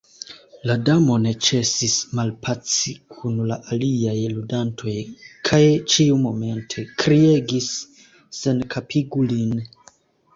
[0.69, 4.93] La Damo ne ĉesis malpaci kun la aliaj ludantoj
[5.49, 5.59] kaj
[5.97, 7.69] ĉiumomente kriegis
[8.39, 9.53] "Senkapigu lin."